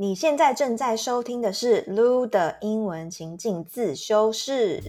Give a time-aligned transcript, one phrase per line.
[0.00, 4.82] 你现在正在收听的是 Lu 的英文情境自修室。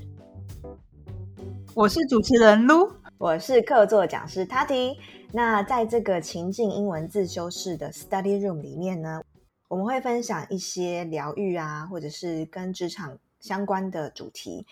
[1.76, 4.96] 我是主持人 Lu，我是客座讲师 Tati。
[5.34, 9.22] 那在这个情境英文自修室的 Study Room 里面呢，
[9.68, 14.66] 我们会分享一些疗愈啊，或者是跟职场相关的主题。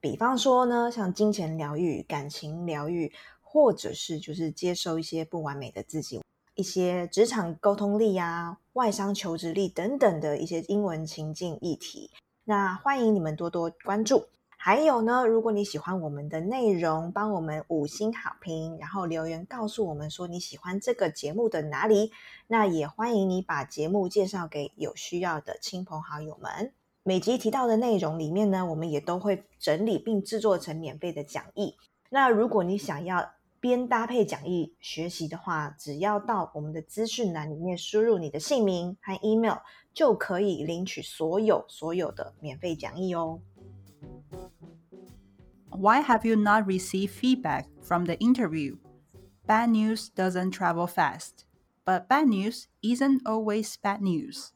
[0.00, 6.20] 比方说呢，像金钱疗愈、感情疗愈，或者是就是接受一些不完美的自己。
[6.56, 12.10] 一些职场沟通力啊、外商求职力等等的一些英文情境议题，
[12.44, 14.26] 那欢迎你们多多关注。
[14.58, 22.12] 还有呢，如果你喜欢我们的内容，帮我们五星好评，然后留言告诉我们说你喜欢这个节目的哪里，
[22.48, 26.70] 那也欢迎你把节目介绍给有需要的亲朋好友们。
[27.02, 31.74] 每集提到的内容里面呢，我们也都会整理并制作成免费的讲义。
[32.10, 33.26] 那如果你想要，
[33.60, 39.58] 边搭配讲义学习的话，只要到我们的资讯栏里面输入你的姓名和 email，
[39.92, 43.40] 就可以领取所有所有的免费讲义哦。
[45.70, 48.78] Why have you not received feedback from the interview?
[49.46, 51.44] Bad news doesn't travel fast,
[51.84, 54.48] but bad news isn't always bad news.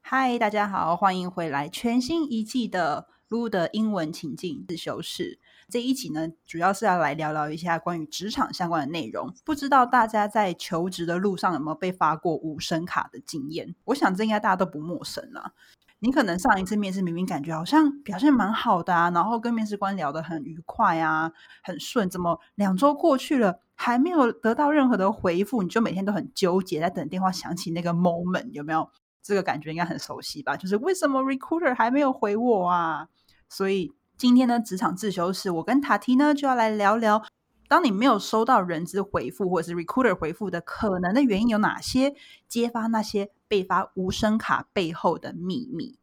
[0.00, 5.38] 嗨，大家好，欢迎回来全新一季的 Lu 的英文情境自修室。
[5.70, 9.34] 这一集呢，主要是要来聊聊一下关于职场相关的内容。
[9.44, 13.74] 不知道大家在求职的路上有没有被发过无声卡的经验？
[13.84, 15.52] 我想这应该大家都不陌生了。
[15.98, 25.62] 你可能上一次面试明明感觉好像表现蛮好的啊，然后跟面试官聊得很愉快啊，很顺，怎么两周过去了还没有得到任何的回复？
[25.62, 28.88] 你就每天都很纠结，在等电话响起那个 moment，有没有？
[29.20, 30.56] 这个感觉应该很熟悉吧？
[30.56, 33.08] 就是为什么 recruiter 还没有回我啊？
[33.50, 33.92] 所以。
[34.18, 37.22] 今天呢，职场自修室，我跟塔提呢就要来聊聊，
[37.68, 42.16] 当你没有收到人资回复或者是 recruiter 回复的可能的原因有哪些？
[42.48, 46.00] 揭发那些被发无声卡背后的秘密。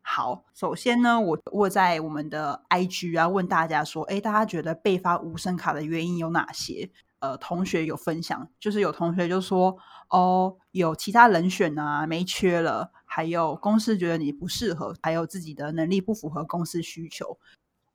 [0.00, 6.90] 好，首先呢，我我在我们的 IG 啊问大家说，哎，大家觉得被发无声卡的原因有哪些？
[7.18, 9.76] 呃，同学有分享，就是有同学就说，
[10.08, 12.90] 哦，有其他人选啊，没缺了。
[13.12, 17.36] 还有公司觉得你不适合，还有自己的能力不符合公司需求。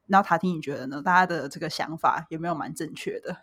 [0.08, 1.02] 那塔汀，你觉得呢？
[1.02, 3.38] 大家的这个想法有没有蛮正确的？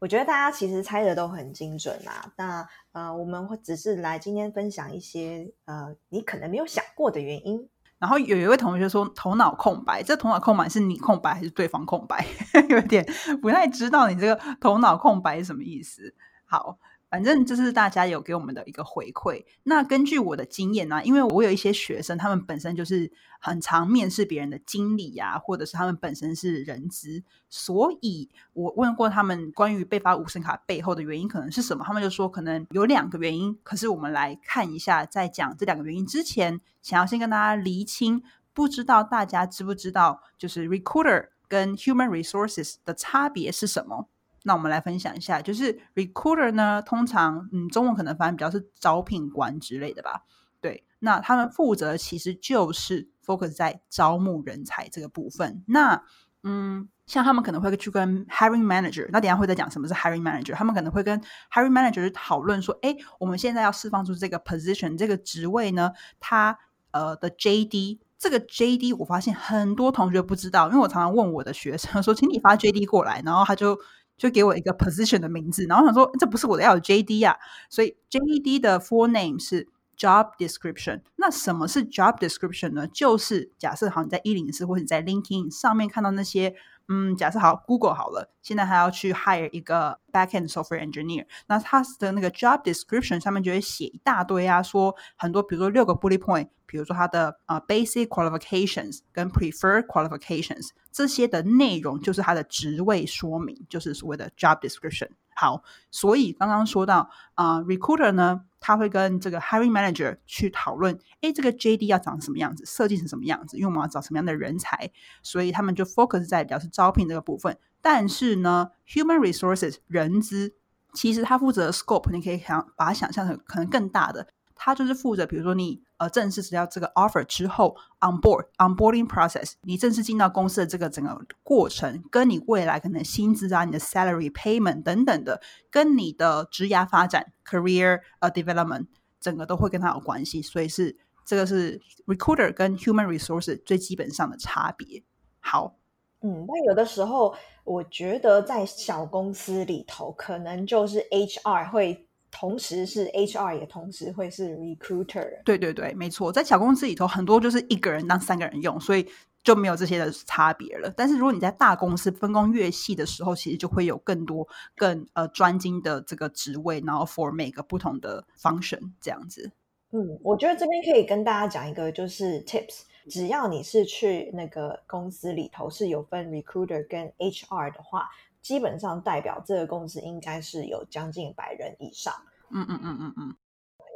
[0.00, 2.32] 我觉得大家其实猜的都很精准啊。
[2.36, 7.68] 那呃，我们会只是来今天分享一些呃，你可能没有想过的原因。
[8.00, 12.26] 然后有一位同学说头脑空白，这头脑空白是你空白还是对方空白？
[12.68, 13.06] 有点
[13.40, 16.16] 不太知道你这个头脑空白是什么意思。
[16.44, 16.80] 好。
[17.12, 19.44] 反正这是大家有给我们的一个回馈。
[19.64, 33.58] 那根据我的经验呢，因为我有一些学生，他们本身就是很常面试别人的经理呀，或者是他们本身是人资，所以我问过他们关于被发无声卡背后的原因可能是什么，他们就说可能有两个原因。
[33.62, 38.22] 可是我们来看一下，在讲这两个原因之前，想要先跟大家厘清，
[38.54, 44.08] 不知道大家知不知道，就是 recruiter 跟 human resources 的差别是什么？
[44.44, 50.22] 那我们来分享一下，就是 recruiter 呢，通常嗯，中文可能翻译比较是招聘官之类的吧。
[50.60, 55.64] 对，那他们负责其实就是 focus 在招募人才这个部分。
[55.66, 56.02] 那
[56.44, 60.54] 嗯，像他们可能会去跟 hiring manager，那等下会再讲什么是 hiring manager。
[60.54, 61.20] 他们可能会跟
[61.52, 66.56] hiring manager 讨论说，哎，我们现在要释放出这个 position 这个职位呢，它
[66.92, 73.78] 呃的 JD，这个 JD 我发现很多同学不知道，因为我常常问我的学生说，请你发 JD 过来，然后他就。
[74.22, 77.36] 就给我一个 position 的名字，然后想说这不是我的要有 JD 啊，
[77.68, 79.66] 所以 JD 的 full name 是
[79.96, 81.00] job description。
[81.16, 82.86] 那什么是 job description 呢？
[82.86, 86.54] 就是假设好你在一零四或者你在 LinkedIn 上面看到那些，
[86.88, 96.48] 嗯，假设好 Google 好了，现在还要去 hire 一个 backend software engineer，那他的那个 job description 上面就会写一大堆啊，说很多，比如说六个 bullet point。
[96.64, 105.10] 比如说它的啊 basic qualifications 跟 prefer qualifications 这些的内容就是它的职位说明，就是所谓的 job description。
[105.42, 117.58] 好，所以刚刚说到啊 recruiter 呢，他会跟这个 hiring manager 去讨论，哎，这个 JD 要长什么样子，设计成什么样子，因为我们要找什么样的人才，所以他们就 focus 在表示招聘这个部分。
[117.80, 120.54] 但是呢，human resources 人资
[120.92, 124.28] 其实他负责 scope，你可以想把它想象成可能更大的。
[124.54, 135.40] 他就是负责，比如说你呃正式只要这个 offer 之后 on board onboarding process，你正式进到公司的这个整个过程，跟你未来可能薪资啊、你的 salary payment 等等的，
[135.70, 138.86] 跟你的职涯发展 career 呃 development
[139.20, 145.04] 整个都会跟他有关系，所以是这个是 recruiter 跟 human resource 最基本上的差别。
[145.38, 145.76] 好，
[146.22, 147.32] 嗯，那有的时候
[147.62, 152.08] 我觉得在小公司里头，可能就是 HR 会。
[152.32, 155.42] 同时是 HR，也同时会是 recruiter。
[155.44, 159.06] 对对对，没错，在小公司里头，很多就是一个人当三个人用，所以
[159.44, 160.92] 就没有这些的差别了。
[160.96, 169.52] 但是如果你在大公司分工越细的时候，其实就会有更多更呃专精的这个职位，然后 for 每个不同的 function 这样子。
[169.90, 172.80] 嗯，我觉得这边可以跟大家讲一个就是 tips，
[173.10, 178.08] 只要你是去那个公司里头是有分 recruiter 跟 HR 的话。
[178.42, 182.12] 基本上代表这个公司应该是有将近百人以上。
[182.50, 183.36] 嗯嗯嗯嗯嗯，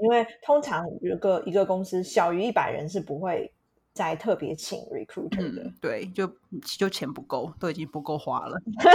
[0.02, 3.52] 因为通常一个一个公司小于一百人是不会。
[3.96, 6.30] 再特别请 recruiter 的，对，就
[6.78, 8.60] 就钱不够，都已经不够花了。
[8.76, 8.92] 对，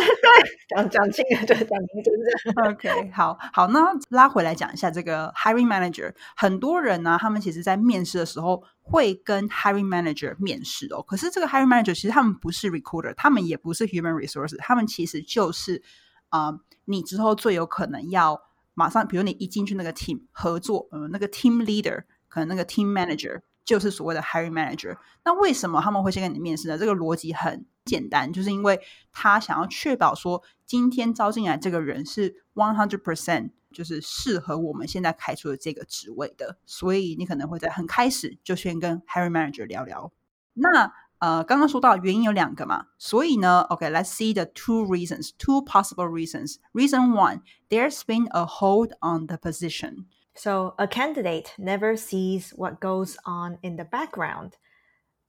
[0.70, 2.70] 讲讲清了，对，讲清就是。
[2.70, 6.14] OK，好好，那拉回来讲一下这个 hiring manager。
[6.36, 11.02] 很多人呢，他们其实在面试的时候会跟 hiring manager 面试哦。
[11.02, 15.82] 可是这个 hiring manager 其实他们不是 recruiter，他们也不是 human resources，他们其实就是
[16.30, 18.40] 啊，你之后最有可能要
[18.76, 23.42] 马上，比如你一进去那个 team 合作，嗯，那个 team leader，可能那个 team manager。
[23.72, 24.98] 就是所谓的 hiring manager。
[25.24, 26.78] 那为什么他们会先跟你面试呢？
[26.78, 28.82] 这个逻辑很简单，就是因为
[29.14, 36.58] 他想要确保说，今天招进来这个人是 one hundred percent 就是适合我们现在开出的这个职位的。
[36.66, 40.12] 所以你可能会在很开始就先跟 hiring manager 聊聊。
[40.54, 46.56] 那呃，刚刚说到原因有两个嘛，所以呢，OK，let's see the two reasons, two possible reasons.
[46.74, 50.08] Reason one, there's been a hold on the position.
[50.35, 54.53] So a candidate never sees what goes on in the background.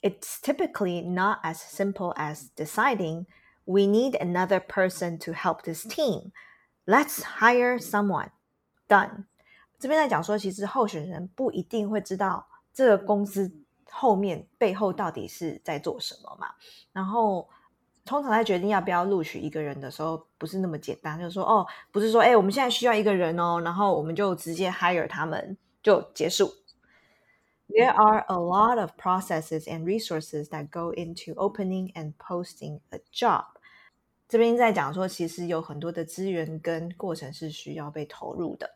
[0.01, 3.25] It's typically not as simple as deciding
[3.65, 6.31] we need another person to help this team.
[6.85, 8.31] Let's hire someone.
[8.87, 9.25] Done.
[9.79, 13.51] 这边在讲说，其实候选人不一定会知道这个公司
[13.89, 16.47] 后面背后到底是在做什么嘛。
[16.91, 17.47] 然后
[18.11, 26.53] 通常在决定要不要录取一个人的时候，不是那么简单，就是说，哦，不是说，哎，我们现在需要一个人哦，然后我们就直接 hire 他们就结束。
[27.67, 33.43] There are a lot of processes and resources that go into opening and posting a job。
[34.29, 38.73] 这边在讲说，其实有很多的资源跟过程是需要被投入的。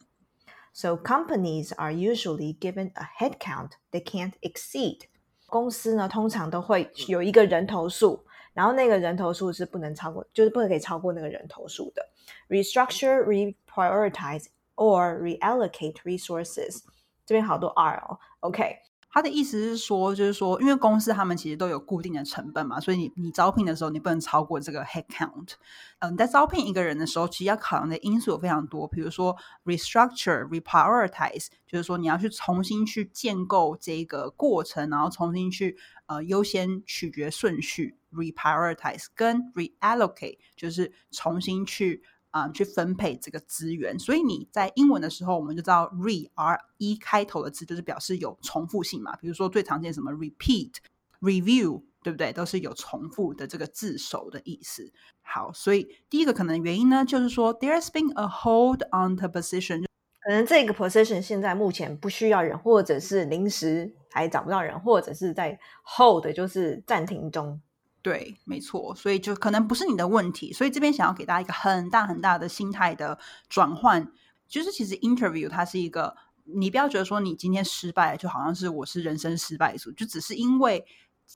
[0.73, 5.03] So companies are usually given a headcount they can't exceed。
[5.47, 8.25] 公司呢，通常都会有一个人头数。
[8.56, 12.08] 然后那个人头数是不能超过，就是不能可以超过那个人头数的。
[12.49, 16.81] Restructure, reprioritize, or reallocate resources。
[17.26, 18.79] 这边好多 R 哦，OK。
[19.08, 25.53] 他的意思是说，就是说，因为公司他们其实都有固定的成本嘛，所以你你招聘的时候，你不能超过这个 head count。
[26.00, 42.03] 嗯，在招聘一个人的时候，其实要考量的因素有非常多，比如说 restructure、reprioritize，就是说你要去重新去建构这个过程，然后重新去呃优先取决顺序；reprioritize 跟 reallocate，就是重新去。
[42.32, 49.17] 啊，去分配这个资源，所以你在英文的时候，我们就知道 re r e 开头的字就是表示有重复性嘛。
[49.17, 50.75] 比如说最常见什么 repeat、
[51.23, 52.35] review，对不对？
[52.35, 54.93] 都是有重复的这个字首的意思。
[55.23, 59.87] 好，所以第一个可能原因呢，就是说 there's been a hold on the position，
[60.26, 67.61] 可能这个 position 现在目前不需要人，或者是临时还找不到人，或者是在 hold 就是暂停中。
[68.02, 73.17] 对，没错，所以就可能不是你的问题，所以这边想要给大家一个很大很大的心态的
[73.49, 74.11] 转换，
[74.49, 80.84] 就是其实 interview 它是一个，你不要觉得说你今天失败，就好像是我是人生失败组，就只是因为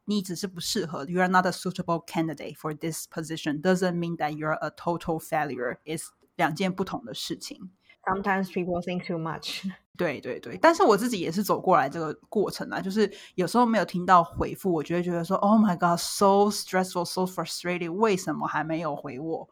[0.07, 6.09] 你只是不适合，you are not a suitable candidate for this position，doesn't mean that you're a total failure，is
[6.35, 7.71] 两件不同的事情。
[8.04, 9.64] Sometimes people think too much。
[9.98, 19.50] 对对对，但是我自己也是走过来这个过程啊，就是有时候没有听到回复，我就会觉得说，Oh my God, so stressful, so frustrated，为什么还没有回我？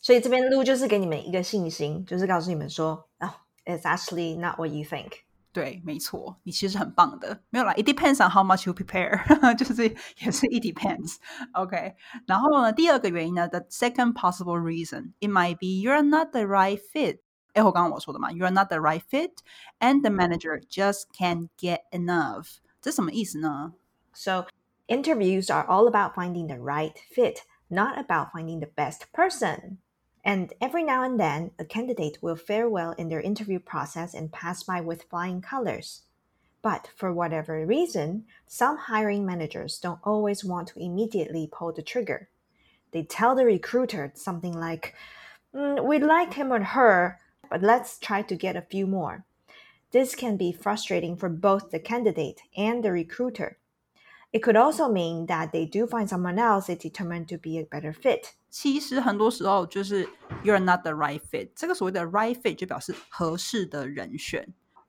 [0.00, 3.30] 所以这边录就是给你们一个信心，就是告诉你们说，哦，
[3.64, 5.12] It's actually not what you think。
[5.52, 7.42] 对，没错，你其实很棒的。
[7.50, 11.94] 没有啦，It depends on how much you prepare，就是也是 It depends。OK，
[12.26, 17.20] 然后呢，第二个原因呢，The second possible reason it might be you're not the right fit。
[17.54, 19.38] 哎，我刚刚我说的嘛，You're not the right fit,
[19.78, 22.56] and the manager just can't get enough。
[22.80, 23.74] 这什么意思呢？
[24.12, 24.46] So
[24.88, 29.78] interviews are all about finding the right fit, not about finding the best person.
[30.24, 34.32] And every now and then, a candidate will fare well in their interview process and
[34.32, 36.02] pass by with flying colors.
[36.62, 42.30] But for whatever reason, some hiring managers don't always want to immediately pull the trigger.
[42.90, 44.94] They tell the recruiter something like,
[45.54, 49.24] mm, We like him or her, but let's try to get a few more.
[49.90, 53.58] This can be frustrating for both the candidate and the recruiter.
[54.32, 57.64] It could also mean that they do find someone else they determined to be a
[57.64, 60.08] better fit, 其实很多时候就是
[60.42, 61.50] you're not the right fit。
[61.54, 64.46] 这个所谓的 right fit 就表示合适的人选。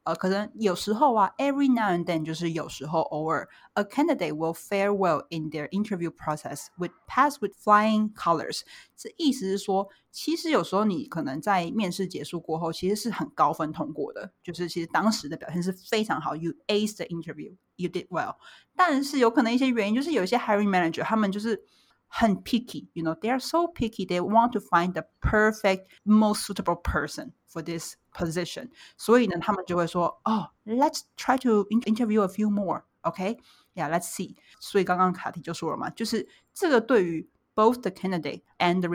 [0.09, 7.37] 呃，可能有时候啊，every now and then 就是有时候偶尔，a candidate will fare well in their interview process with pass
[7.41, 8.61] with flying colors。
[8.95, 18.35] 这意思是说，其实有时候你可能在面试结束过后，其实是很高分通过的，就是其实当时的表现是非常好，you ace the interview，you did well。
[18.75, 21.63] 但是有可能一些原因，就是有一些 hiring manager 他们就是
[22.09, 27.33] 很 picky，you know they are so picky，they want to find the perfect most suitable person
[27.45, 34.35] for this position，所以呢，他们就会说，哦，Let's try to interview a few more，OK？Yeah，let's see。
[34.59, 38.89] 所以刚刚卡提就说了嘛，就是这个对于 both the candidate and the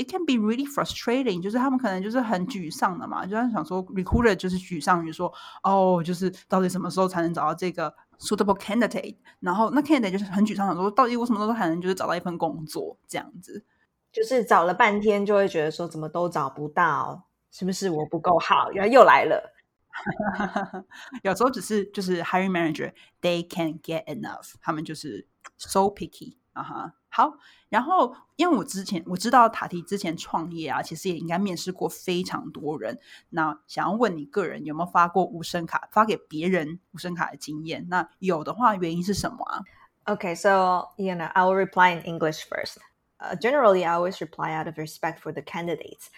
[0.00, 9.16] recruiter，it can be really frustrating，就是他们可能就是很沮丧的嘛，就在想说，recruiter 就是沮丧于说，哦，就是到底什么时候才能找到这个 suitable candidate？
[9.40, 13.64] 然后那 candidate 就是很沮丧，想说，到底我什么时候才能就是找到一份工作这样子？
[14.12, 17.26] 就是找了半天，就会觉得说，怎么都找不到。
[17.52, 18.70] 是不是我不够好？
[18.70, 19.52] 然后又来了。
[21.24, 25.26] 有时候只是就是 hiring manager they can get enough，他们就是
[25.58, 26.93] so picky 啊哈。
[27.09, 27.37] 好，
[27.69, 32.99] 然后因为我之前我知道塔提之前创业啊，其实也应该面试过非常多人。
[33.29, 37.87] 那想要问你个人有没有发过无声卡，发给别人无声卡的经验？
[37.89, 39.63] 那有的话，原因是什么啊？
[40.05, 42.77] Okay, so you know, I will reply in English first.
[43.17, 46.09] Uh, generally, I always reply out of respect for the candidates.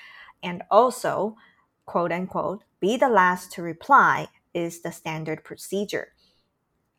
[0.44, 1.36] and also,
[1.86, 6.10] quote unquote, be the last to reply is the standard procedure.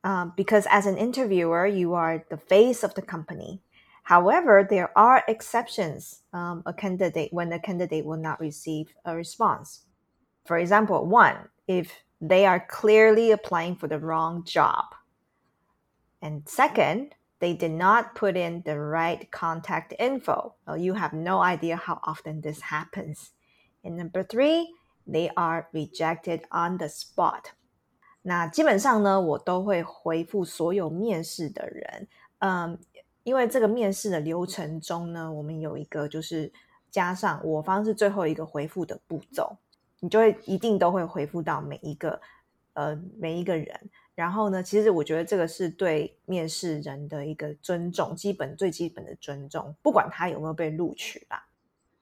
[0.03, 3.61] Um, because as an interviewer, you are the face of the company.
[4.03, 6.23] However, there are exceptions.
[6.33, 9.85] Um, a candidate when a candidate will not receive a response.
[10.45, 14.85] For example, one, if they are clearly applying for the wrong job.
[16.21, 20.55] And second, they did not put in the right contact info.
[20.65, 23.31] Well, you have no idea how often this happens.
[23.83, 24.73] And number three,
[25.05, 27.51] they are rejected on the spot.
[28.23, 32.07] 那基本上呢，我都会回复所有面试的人。
[32.39, 32.77] 嗯，
[33.23, 36.51] 因为这个面试的流程中呢，我们有一个就是
[36.89, 39.55] 加上我方是最后一个回复的步骤，
[39.99, 42.19] 你就会一定都会回复到每一个
[42.73, 43.79] 呃每一个人。
[44.15, 51.47] 然后呢，其实我觉得这个是对面试人的一个尊重，基本最基本的尊重，不管他有没有被录取吧。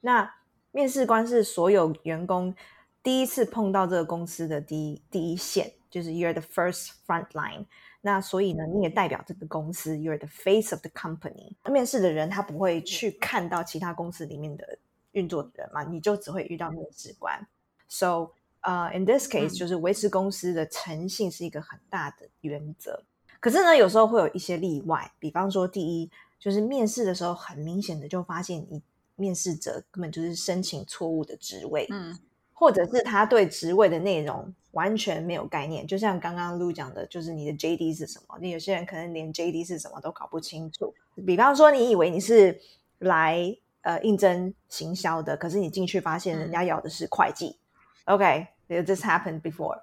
[0.02, 0.34] 那
[0.72, 2.54] 面试官是所有员工
[3.02, 7.66] 第一次碰到这个公司的第一第一线，就是 you're the first front line。
[8.02, 11.54] 那所以呢，你也代表这个公司，you're the face of the company。
[11.72, 14.80] 面试的人他不会去看到其他公司里面的
[15.12, 17.46] 运作的人嘛，你就只会遇到面试官。
[17.88, 18.32] So
[18.62, 23.04] 呃，in this case，就是维持公司的诚信是一个很大的原则。
[23.40, 28.82] 可是呢，有时候会有一些例外，比方说，第一，就是面试的时候很明显的就发现你
[29.16, 32.18] 面试者根本就是申请错误的职位，嗯，
[32.62, 35.88] 或者是他对职位的内容完全没有概念。
[35.88, 38.38] 就像刚刚陆讲的，就是你的 JD 是什么？
[38.40, 40.94] 你有些人可能连 JD 是什么都搞不清楚。
[41.26, 42.62] 比方说，你以为你是
[43.00, 47.58] 来呃应征行销的，可是你进去发现人家要的是会计。
[48.06, 49.80] OK，this happened before。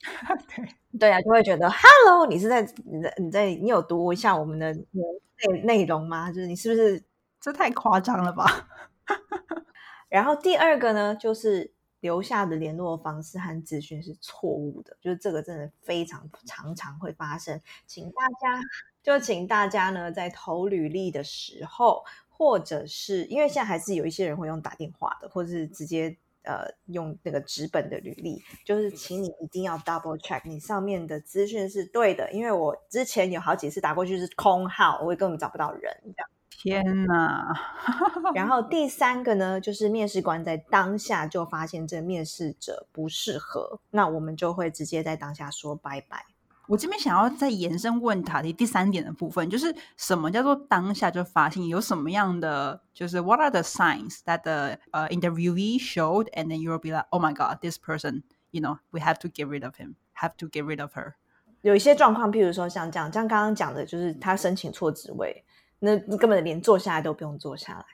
[0.54, 6.28] 对对啊，就会觉得 Hello，你是在你在你在你有读一下我们的内内容吗？
[6.30, 7.02] 就是你是不是
[7.40, 8.68] 这太夸张了吧？
[10.10, 18.60] 然后第二个呢，就是留下的联络方式和资讯是错误的，就是这个真的非常常常会发生，请大家
[19.02, 26.16] 就请大家呢在投履历的时候，或者是因为现在还是有一些人会用打电话的，或者是直接。
[26.48, 35.92] 呃，用那个纸本的履历，就是请你一定要 double check 你上面的资讯是对的，因为我之前有好几次打过去是空号，我也根本找不到人。
[36.04, 37.54] 这样，天哪！
[38.34, 46.24] 然后第三个呢，就是面试官在当下就发现这面试者不适合，那我们就会直接在当下说拜拜。
[46.66, 51.68] 我这边想要再延伸问塔的第三点的部分，就是什么叫做当下就发现？
[51.68, 57.06] 有什么样的就是 What are the signs that the 呃 interviewee showed, and then you will be like,
[57.10, 60.32] Oh my God, this person, you know, we have to get rid of him, have
[60.38, 61.12] to get rid of her。
[61.62, 65.44] 有一些状况，譬如说像这样，像刚刚讲的，就是他申请错职位，
[65.78, 67.84] 那根本连坐下来都不用坐下来。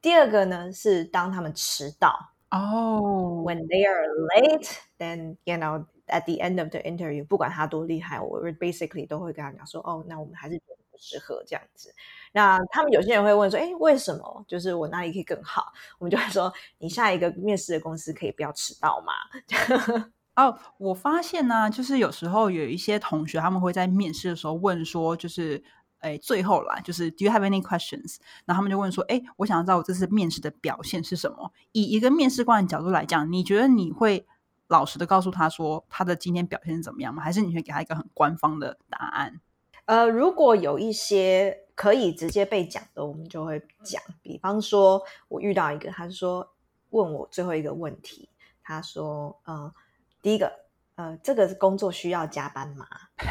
[0.00, 2.32] 第二个呢，是当他们迟到。
[2.50, 5.86] 哦，When they are late, then you know.
[6.12, 11.94] At the end of the interview，不管他多厉害，我 basically 都会跟他讲说，哦，那我们还是觉得不适合这样子。
[12.32, 14.44] 那他们有些人会问说，哎，为什么？
[14.48, 15.72] 就是我哪里可以更好？
[16.00, 19.12] 我们就会说，你下一个面试的公司可以不要迟到吗？
[20.34, 25.62] 哦，我发现呢，就是有时候有一些同学他们会在面试的时候问说，就是
[26.00, 28.16] 哎，最后啦，就是 Do you have any questions？
[28.44, 31.52] 然后他们就问说，哎，我想要知道我这次面试的表现是什么。
[31.72, 34.26] 以一个面试官的角度来讲，你觉得你会
[34.68, 37.22] 老实的告诉他说他的今天表现怎么样吗？
[37.22, 39.40] 还是你会给他一个很官方的答案？
[39.86, 44.00] 呃，如果有一些可以直接被讲的，我们就会讲。
[44.22, 46.52] 比方说，我遇到一个，他说
[46.90, 48.28] 问我最后一个问题，
[48.62, 49.72] 他说，呃，
[50.22, 50.66] 第一个，
[51.00, 52.84] 呃，这个工作需要加班吗？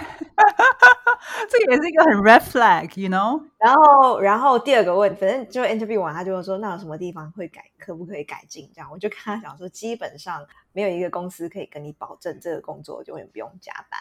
[1.47, 3.39] 这个也是一个很 red flag，you know。
[3.59, 8.67] 然后，然后第二个问，反正就 interview 完，他就会说，那有什么地方会改，可不可以改进？
[8.73, 13.99] 这样，我就跟他讲说，基本上没有一个公司可以跟你保证这个工作永远不用加班。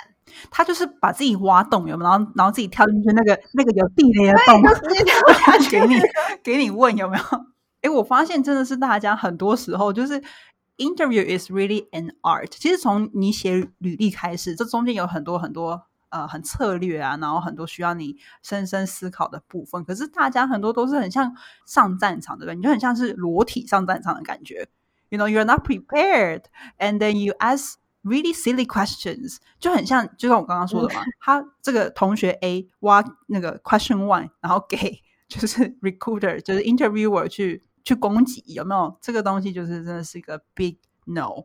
[0.51, 2.11] 他就是把自己挖洞，有没有？
[2.11, 4.63] 然后，然后自己跳进去那个那个有地雷的洞，
[5.71, 6.01] 给你
[6.43, 7.23] 给你问有没有？
[7.83, 10.23] 哎，我发现真的是大家很多时候就是
[10.79, 12.49] interview is really an art。
[12.51, 15.83] 其实从你写履历开始，这中间有很多很多。
[16.11, 19.85] 呃，很策略啊，然后很多需要你深深思考的部分。
[19.85, 22.55] 可是大家很多都是很像上战场，对不对？
[22.57, 24.67] 你就很像是裸体上战场的感觉。
[25.11, 26.45] You know, you're not prepared,
[26.79, 31.03] and then you ask really silly questions，就很像，就像我刚刚说的嘛。
[31.21, 38.97] 他这个同学 A 挖那个 question one，然后给就是 recruiter，就是 interviewer 去去攻击，有没有？
[39.01, 41.45] 这个东西就是真的是一个 big no。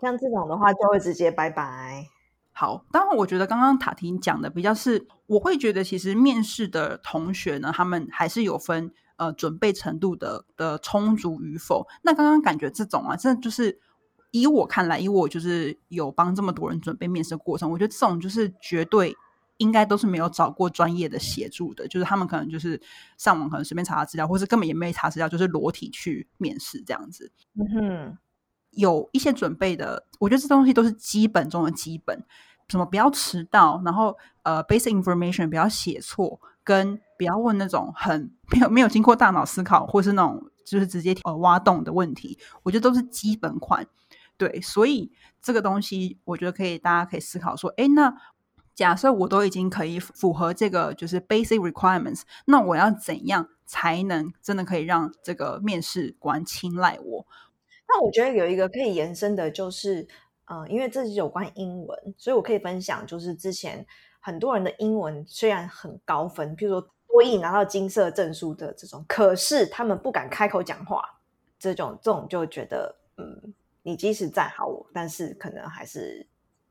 [0.00, 2.06] 像这种的话，就会直接拜拜。
[2.52, 11.86] 好，当然，我觉得刚刚塔婷讲的比较是，我会觉得其实面试的同学呢，他们还是有分呃准备程度的的充足与否。
[12.02, 13.80] 那刚刚感觉这种啊，真的就是
[14.30, 19.16] 以我看来，以我就是有帮这么多人准备面试过程，我觉得这种就是绝对
[19.64, 22.80] 应该都是没有找过专业的协助的，就是他们可能就是
[23.18, 27.32] 上网可能随便查查资料，或是根本也没查资料，就是裸体去面试这样子。
[27.54, 28.18] 嗯哼。
[28.76, 32.24] 有一些准备的，我觉得这东西都是基本中的基本，
[32.68, 43.86] 什么不要迟到，然后呃，basic information 不要写错，跟不要问那种很没有没有经过大脑思考，或是那种就是直接呃挖洞的问题，我觉得都是基本款。
[44.36, 48.12] 对，所以这个东西我觉得可以，大家可以思考说，哎，那
[48.74, 57.26] 假设我都已经可以符合这个就是 basic requirements，那我要怎样才能真的可以让这个面试官青睐我？
[57.88, 60.08] 那我觉得有一个可以延伸的，就是，
[60.46, 63.86] 呃，因为这是有关英文，所以我可以分享，就是之前
[64.18, 71.20] 很多人的英文虽然很高分，譬如说多益拿到金色证书的这种，可是他们不敢开口讲话，
[71.58, 76.26] 这种这种就觉得，嗯，你即使再好，我但是可能还是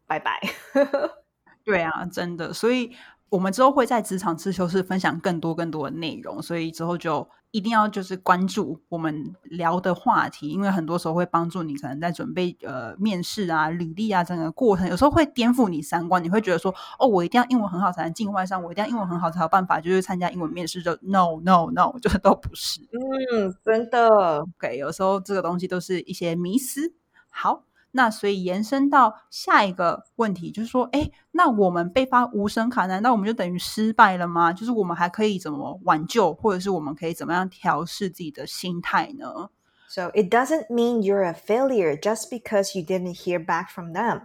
[0.05, 0.41] 拜拜。
[1.63, 2.91] 对啊，真的，所以。
[3.29, 22.81] 我们之后会在职场自修室分享更多更多的内容，所以之后就一定要就是关注我们聊的话题，因为很多时候会帮助你可能在准备呃面试啊、履历啊整个过程，有时候会颠覆你三观，你会觉得说哦，我一定要英文很好才能进外商，我一定要英文很好才有办法就是参加英文面试，就 no no no， 就是都不是。
[22.91, 26.93] 嗯，真的，OK，有时候这个东西都是一些迷思。
[27.31, 27.63] 好。
[27.95, 34.51] 那所以延伸到下一个问题，就是说，哎，那我们被发无声卡，难道我们就等于失败了吗？
[34.51, 39.51] 就是我们还可以怎么挽救，或者是我们可以怎么样调试自己的心态呢
[39.87, 44.23] ？So it doesn't mean you're a failure just because you didn't hear back from them.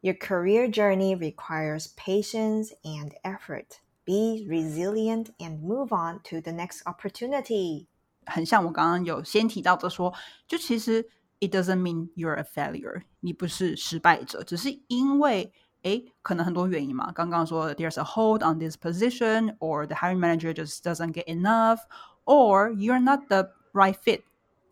[0.00, 3.80] Your career journey requires patience and effort.
[4.04, 7.86] Be resilient and move on to the next opportunity.
[8.26, 10.14] 很像我刚刚有先提到的说，
[10.46, 11.10] 就其实。
[11.39, 17.11] It doesn't mean you're a failure，你不是失败者，只是因为诶，可能很多原因嘛。
[17.11, 21.79] 刚刚说 there's a hold on this position, or the hiring manager just doesn't get enough,
[22.23, 24.21] or you're not the right fit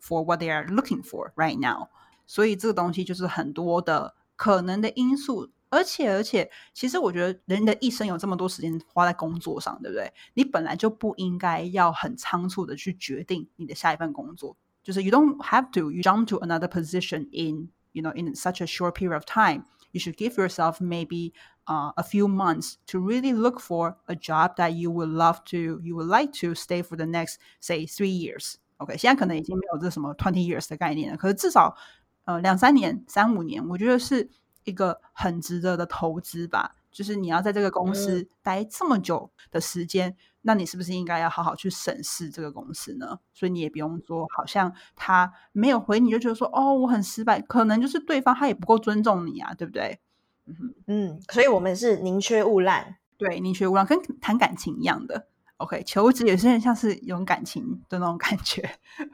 [0.00, 1.88] for what they are looking for right now。
[2.26, 10.10] 所以这个东西就是很多的可能的因素，而且而且，其实我觉得人的一生有这么多时间花在工作上，对不对？
[10.32, 14.56] 你本来就不应该要很仓促的去决定你的下一份工作。
[14.86, 18.60] 就是 you don't have to you jump to another position in you know in such
[18.60, 19.64] a short period of time.
[19.92, 21.32] You should give yourself maybe
[21.66, 25.80] uh, a few months to really look for a job that you would love to
[25.82, 28.54] you would like to stay for the next say three years.
[28.78, 31.76] OK，现在可能已经没有这什么 twenty years 的概念了，可是至少
[32.24, 34.28] 呃两三年、三五年，我觉得是
[34.64, 36.74] 一个很值得的投资吧。
[36.90, 40.16] 就是你要在这个公司待这么久的时间，
[40.47, 43.19] 那你是不是应该要好好去审视这个公司呢？
[43.33, 49.99] 所以你也不用说，好像他没有回你就觉得说，哦，我很失败，可能就是对方他也不够尊重你啊，对不对？
[50.45, 50.55] 嗯
[50.87, 55.27] 嗯，所以我们是宁缺毋滥，对，宁缺毋滥，跟谈感情一样的。
[55.57, 58.61] OK，求职也是很像是有感情的那种感觉，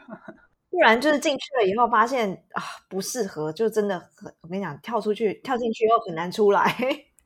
[0.70, 6.76] 不然就是进去了以后发现啊不适合，就真的很，我跟你讲，跳出去跳进去又很难出来。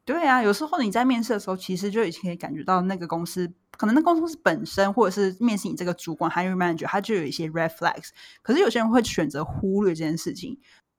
[0.07, 8.11] 对啊，有时候你在面试的时候，其实就已经可以感觉到那个公司可能那公司本身或者是面试你这个主管 hiring manager，他就有一些 red flags。
[8.41, 10.57] 可是有些人会选择忽略这件事情，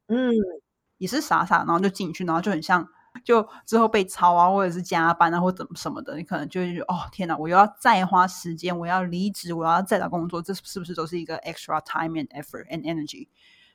[0.08, 0.30] 嗯，
[0.98, 2.86] 也是傻傻，然后就进去，然后就很像。
[3.24, 13.26] 就之后被抄啊，或者是加班啊，或怎么什么的，你可能就会觉得哦，天哪，我又要再花时间，我要离职，我要再找工作，这是不是都是一个 extra time and effort and energy，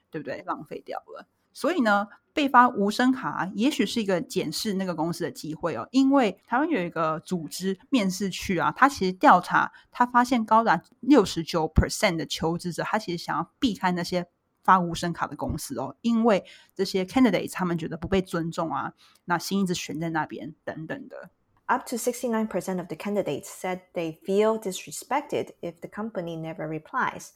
[0.09, 0.43] 对不对？
[0.45, 1.27] 浪费掉了。
[1.53, 5.87] 所以呢，被发无声卡，也许是一个检视那个公司的机会哦。
[5.91, 14.27] 因为台湾有一个组织面试去啊，他其实调查，他发现高达六十九 percent 的求职者，他其实想要避开那些。
[14.65, 16.41] 发无声卡的公司哦，因为
[16.73, 18.93] 这些 candidates 他们觉得不被尊重啊，
[19.25, 21.31] 那心一直悬在那边等等的。
[21.65, 26.65] Up to sixty nine percent of the candidates said they feel disrespected if the company never
[26.65, 27.31] replies.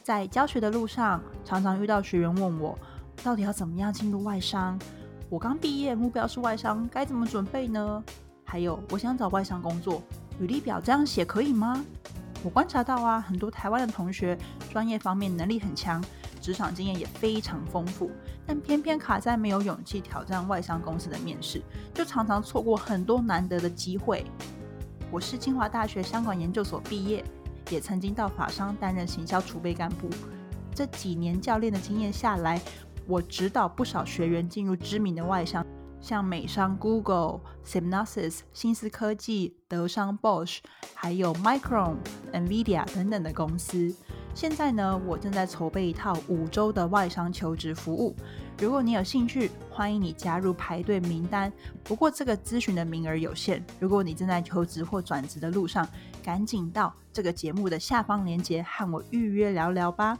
[0.05, 2.79] 在教学的路上，常常遇到学员问我，
[3.25, 4.79] 到底要怎么样进入外商？
[5.29, 8.05] 我刚毕业，目标是外商，该怎么准备呢？
[8.45, 10.03] 还有，我想找外商工作，
[10.39, 11.83] 履历表这样写可以吗？
[12.44, 14.38] 我观察到啊，很多台湾的同学
[14.72, 16.04] 专业方面能力很强，
[16.40, 18.12] 职场经验也非常丰富，
[18.46, 21.62] 但偏偏卡在没有勇气挑战外商公司的面试，
[21.94, 24.26] 就常常错过很多难得的机会。
[25.12, 27.24] 我是清华大学香港研究所毕业。
[27.70, 30.10] 也曾经到法商担任行销储备干部，
[30.74, 32.62] 这几年教练的经验下来，
[33.06, 35.66] 我指导不少学员进入知名的外商，
[36.08, 40.60] 像美商 Google、Synopsys、新思科技、德商 Bosch，
[40.94, 41.98] 还有 Micron、
[42.32, 43.94] Nvidia 等等的公司。
[44.34, 48.16] 现在呢，我正在筹备一套五周的外商求职服务。
[48.58, 51.52] 如果你有兴趣，欢迎你加入排队名单。
[51.84, 55.86] 不过这个咨询的名额有限，如果你正在求职或转职的路上，
[56.24, 60.18] 赶紧到这个节目的下方链接和我预约聊聊吧。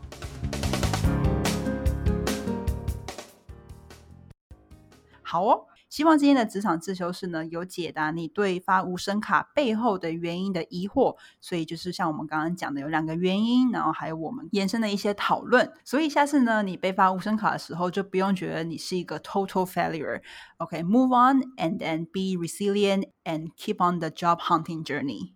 [5.22, 5.64] 好哦。
[5.90, 11.16] 希望今天的职场自修室呢，有解答你对发无声卡背后的原因的疑惑。
[11.40, 15.72] 所以就是像我们刚刚讲的，有两个原因，然后还有我们延伸的一些讨论。
[15.86, 20.22] 所以下次呢，你被发无声卡的时候，就不用觉得你是一个 total failure。
[20.58, 25.32] OK，move on and then be resilient and keep on the job hunting journey。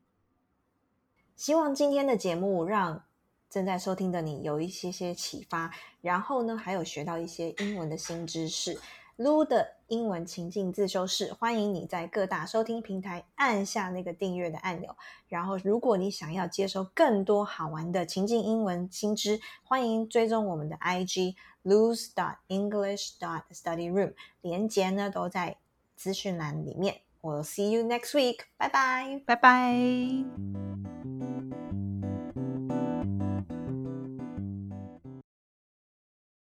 [1.37, 3.03] 希望今天的节目让
[3.49, 8.77] 正在收听的你有一些些启发，然后呢，还有学到一些英文的新知识。
[9.15, 14.95] 撸的英文情境自修室，欢迎你在各大收听平台按下那个订阅的按钮。
[15.27, 25.57] 然后，如果你想要接收更多好玩的情境英文新知，欢迎追踪我们的 IG lose dot english dot study room，连接呢都在
[25.95, 27.01] 资讯栏里面。
[27.21, 30.90] 我 see you next week，拜拜，拜拜。